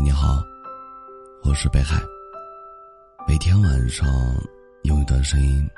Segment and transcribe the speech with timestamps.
[0.00, 0.40] 你好，
[1.42, 2.00] 我是北海。
[3.26, 4.06] 每天晚上
[4.84, 5.68] 用一段声音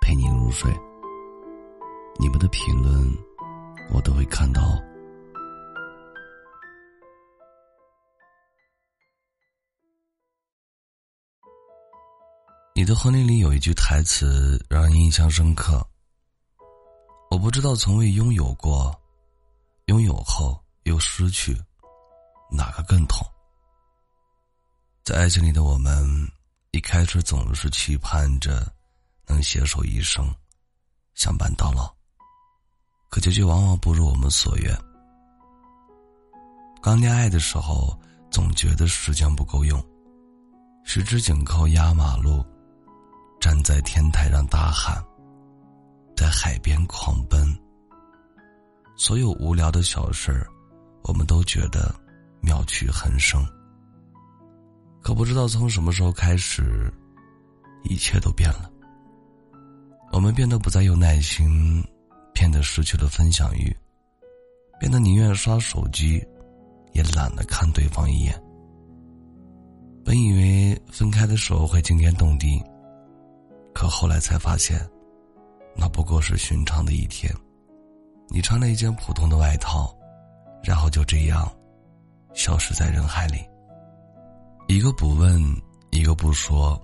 [0.00, 0.72] 陪你入睡。
[2.18, 2.90] 你们的评论
[3.92, 4.62] 我都会看到。
[12.74, 15.86] 你的婚礼里有一句台词让人印象深刻。
[17.30, 18.98] 我不知道从未拥有过，
[19.86, 21.54] 拥有后又失去，
[22.50, 23.22] 哪个更痛？
[25.10, 26.06] 在爱情里的我们，
[26.70, 28.72] 一开始总是期盼着
[29.26, 30.32] 能携手一生，
[31.16, 31.92] 相伴到老。
[33.08, 34.72] 可结局往往不如我们所愿。
[36.80, 37.98] 刚恋爱的时候，
[38.30, 39.84] 总觉得时间不够用，
[40.84, 42.46] 十指紧扣压马路，
[43.40, 45.04] 站在天台上大喊。
[46.16, 47.52] 在海边狂奔，
[48.96, 50.46] 所有无聊的小事儿，
[51.02, 51.92] 我们都觉得
[52.40, 53.44] 妙趣横生。
[55.02, 56.92] 可不知道从什么时候开始，
[57.84, 58.70] 一切都变了。
[60.12, 61.82] 我们变得不再有耐心，
[62.34, 63.74] 变得失去了分享欲，
[64.78, 66.22] 变得宁愿刷手机，
[66.92, 68.34] 也懒得看对方一眼。
[70.04, 72.62] 本以为分开的时候会惊天动地，
[73.74, 74.80] 可后来才发现。
[75.76, 77.32] 那不过是寻常的一天，
[78.28, 79.96] 你穿了一件普通的外套，
[80.64, 81.50] 然后就这样
[82.34, 83.38] 消失在人海里。
[84.70, 85.42] 一个不问，
[85.90, 86.80] 一个不说，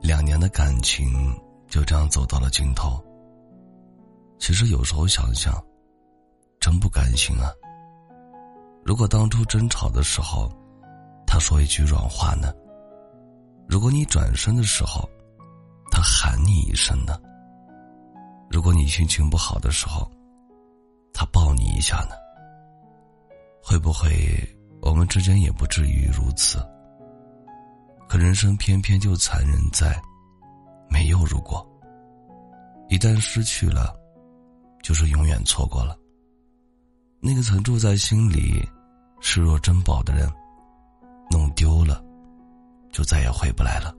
[0.00, 3.04] 两年的感情就这样走到了尽头。
[4.38, 5.60] 其实有时候想想，
[6.60, 7.50] 真不甘心啊。
[8.84, 10.48] 如果当初争吵的时候，
[11.26, 12.54] 他说一句软话呢？
[13.68, 15.02] 如果你转身的时候，
[15.90, 17.18] 他喊你一声呢？
[18.48, 20.08] 如果你心情不好的时候，
[21.12, 22.14] 他抱你一下呢？
[23.60, 24.48] 会不会
[24.80, 26.64] 我们之间也不至于如此？
[28.10, 29.96] 可人生偏偏就残忍在
[30.88, 31.64] 没有如果。
[32.88, 33.94] 一旦失去了，
[34.82, 35.96] 就是永远错过了。
[37.20, 38.68] 那个曾住在心里、
[39.20, 40.28] 视若珍宝的人，
[41.30, 42.04] 弄丢了，
[42.90, 43.94] 就再也回不来了。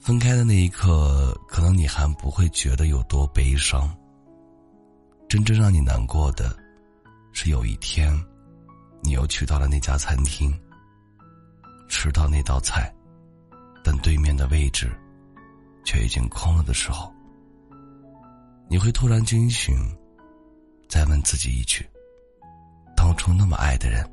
[0.00, 3.94] 分开的那一刻，可能你还不会觉得有多悲伤。
[5.28, 6.56] 真正让你难过的，
[7.34, 8.18] 是有一天，
[9.02, 10.50] 你又去到了那家餐厅，
[11.96, 12.92] 吃到那道菜，
[13.82, 14.94] 但对面的位置，
[15.82, 17.10] 却已经空了的时候，
[18.68, 19.74] 你会突然惊醒，
[20.90, 21.88] 再问自己一句：
[22.94, 24.06] 当初那么爱的人，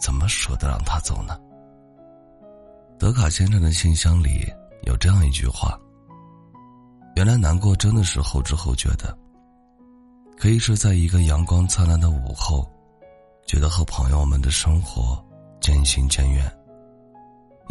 [0.00, 1.38] 怎么舍得让他走呢？
[2.98, 4.52] 德卡先生的信箱里。
[4.84, 5.78] 有这样一句话
[7.14, 9.16] ：“原来难过真的是后知后觉的，
[10.38, 12.66] 可以是在一个阳光灿烂的午后，
[13.46, 15.22] 觉得和朋友们的生活
[15.60, 16.50] 渐行渐远；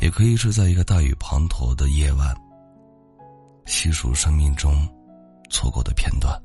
[0.01, 2.35] 也可以是在一个大雨滂沱的夜晚，
[3.65, 4.73] 细数生命中
[5.49, 6.41] 错过的片段。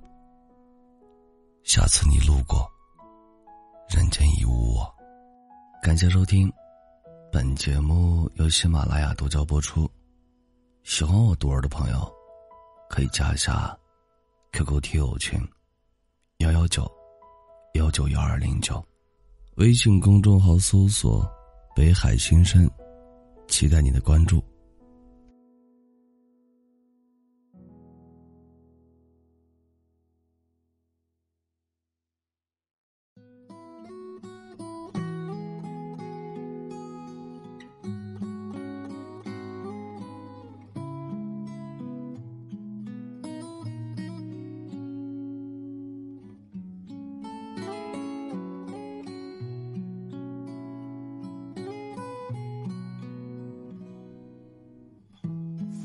[1.62, 2.68] 下次你路过，
[3.88, 4.92] 人间已无我。”
[5.80, 6.52] 感谢收听，
[7.30, 9.88] 本节目由喜马拉雅独家播出。
[10.82, 12.12] 喜欢我独儿的朋友，
[12.90, 13.76] 可以加一下
[14.52, 15.40] QQ 听友群
[16.38, 16.90] 幺幺九
[17.74, 18.84] 幺九幺二零九，
[19.56, 21.24] 微信公众号搜索
[21.74, 22.68] “北海新生”，
[23.48, 24.42] 期待你的关注。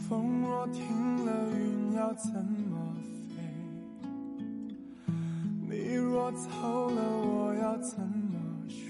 [0.09, 2.95] 风若停了，云要怎么
[3.29, 3.43] 飞？
[5.69, 8.81] 你若走了，我要怎么睡？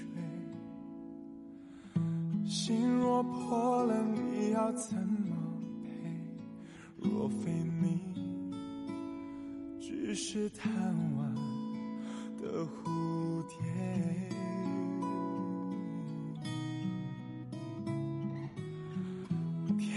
[2.46, 5.36] 心若破了，你要怎么
[5.84, 5.90] 赔？
[6.96, 7.52] 若非
[7.82, 8.00] 你，
[9.78, 10.72] 只是贪
[11.18, 11.34] 玩
[12.38, 13.58] 的蝴蝶。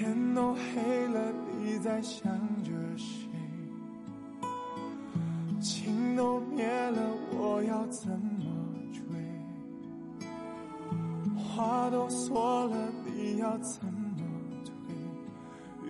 [0.03, 1.31] 天都黑了。
[1.61, 2.29] 你在想
[2.61, 3.29] 着谁？
[5.61, 6.99] 情都灭了，
[7.31, 8.43] 我要怎么
[8.91, 9.01] 追？
[11.37, 14.19] 花都说了，你要怎么
[14.65, 14.73] 退？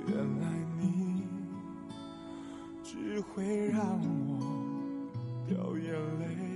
[0.06, 0.46] 原来
[0.80, 1.24] 你
[2.84, 3.84] 只会让
[4.28, 4.38] 我
[5.48, 6.53] 掉眼泪。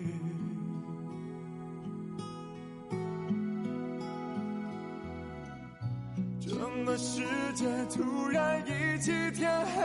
[6.83, 7.21] 么世
[7.53, 9.81] 界突然一起天黑？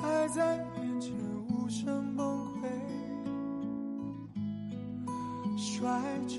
[0.00, 1.12] 还在面前
[1.48, 2.26] 无声崩
[2.60, 2.68] 溃，
[5.56, 5.90] 摔
[6.26, 6.38] 成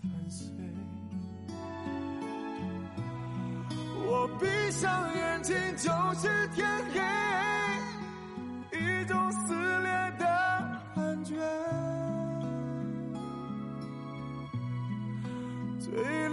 [0.00, 0.48] 粉碎。
[4.06, 7.00] 我闭上眼睛就是天黑，
[8.78, 10.24] 一种撕裂的
[10.94, 11.34] 感觉。
[15.78, 16.28] 最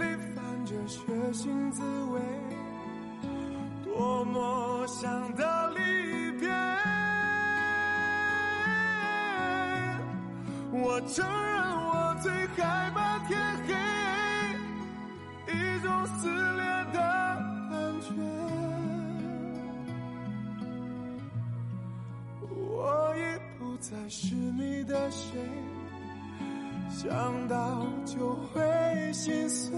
[0.68, 1.00] 着血
[1.32, 1.82] 腥滋
[2.12, 2.20] 味，
[3.82, 5.78] 多么想的离
[6.38, 6.46] 别。
[10.70, 13.72] 我承认我最害怕天黑，
[15.54, 16.62] 一种撕裂
[16.92, 16.98] 的
[17.70, 18.12] 感觉。
[22.42, 23.18] 我已
[23.58, 25.40] 不再是你的谁。
[26.90, 27.08] 想
[27.48, 29.72] 到就会心碎。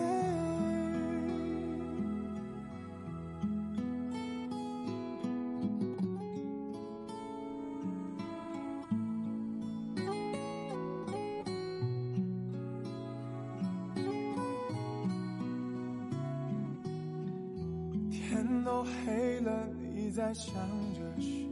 [18.41, 20.55] 天都黑了，你在想
[20.95, 21.51] 着谁？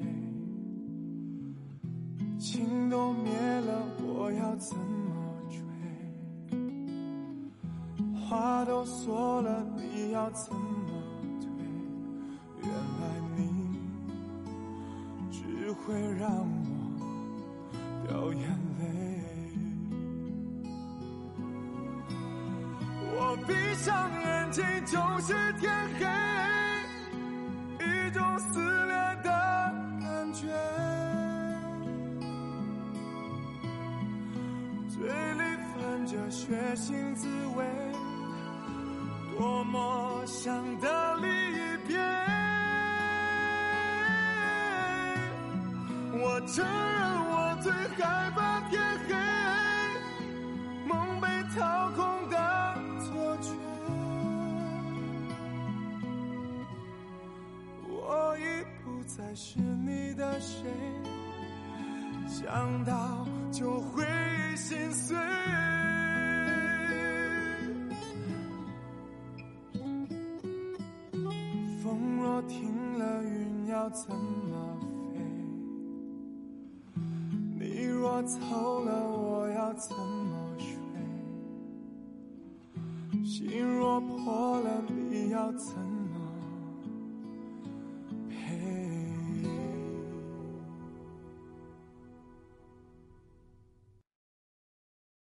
[2.38, 3.31] 情都灭
[3.61, 5.14] 了，我要怎么
[5.50, 5.61] 追？
[8.23, 10.61] 话都说了，你要怎么
[11.43, 11.50] 退？
[12.62, 13.02] 原来
[13.37, 13.43] 你
[15.31, 16.46] 只会让我
[18.06, 18.49] 掉眼
[18.79, 18.85] 泪。
[23.12, 26.06] 我闭上眼睛就是天黑，
[28.08, 29.31] 一种撕裂的
[30.00, 30.46] 感觉。
[34.88, 35.43] 嘴里
[35.75, 37.66] 泛着血腥滋味，
[39.37, 41.26] 多么想的离
[41.87, 41.99] 别。
[46.14, 49.12] 我承认我最害怕天黑，
[59.40, 60.69] 是你的谁。
[62.26, 64.05] 想到就会
[64.56, 65.17] 心碎。
[71.81, 74.76] 风若停了，云要怎么
[75.14, 75.20] 飞？
[77.61, 78.40] 你若走
[78.85, 80.76] 了，我要怎么睡？
[83.25, 85.97] 心若破了，你要怎？